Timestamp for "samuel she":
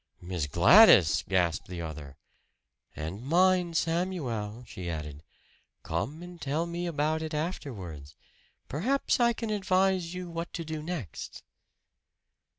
3.77-4.89